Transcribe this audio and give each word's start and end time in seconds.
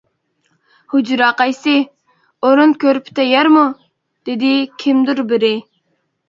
-ھۇجرا 0.93 1.27
قايسى؟ 1.41 1.73
ئورۇن 2.47 2.73
كۆرپە 2.85 3.15
تەييارمۇ؟ 3.21 3.67
-دېدى 3.75 4.55
كىمدۇر 4.85 5.23
بېرى. 5.35 5.55